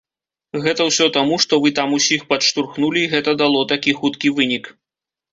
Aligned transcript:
Гэта 0.63 0.85
ўсё 0.85 1.05
таму, 1.17 1.35
што 1.43 1.59
вы 1.65 1.69
там 1.79 1.93
усіх 1.97 2.23
падштурхнулі 2.31 3.03
і 3.07 3.11
гэта 3.11 3.35
дало 3.41 3.61
такі 3.73 3.93
хуткі 3.99 4.33
вынік. 4.41 4.65